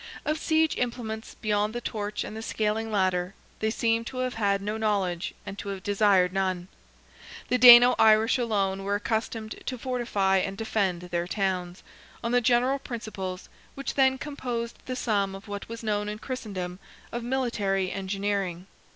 Of 0.25 0.39
siege 0.39 0.77
implements, 0.79 1.35
beyond 1.35 1.75
the 1.75 1.79
torch 1.79 2.23
and 2.23 2.35
the 2.35 2.41
scaling 2.41 2.91
ladder, 2.91 3.35
they 3.59 3.69
seem 3.69 4.03
to 4.05 4.17
have 4.17 4.33
had 4.33 4.59
no 4.59 4.75
knowledge, 4.75 5.35
and 5.45 5.59
to 5.59 5.69
have 5.69 5.83
desired 5.83 6.33
none. 6.33 6.69
The 7.49 7.59
Dano 7.59 7.93
Irish 7.99 8.39
alone 8.39 8.83
were 8.83 8.95
accustomed 8.95 9.61
to 9.63 9.77
fortify 9.77 10.37
and 10.37 10.57
defend 10.57 11.03
their 11.03 11.27
towns, 11.27 11.83
on 12.23 12.31
the 12.31 12.41
general 12.41 12.79
principles, 12.79 13.47
which 13.75 13.93
then 13.93 14.17
composed 14.17 14.79
the 14.87 14.95
sum 14.95 15.35
of 15.35 15.47
what 15.47 15.69
was 15.69 15.83
known 15.83 16.09
in 16.09 16.17
Christendom 16.17 16.79
of 17.11 17.21
military 17.23 17.91
engineering. 17.91 18.65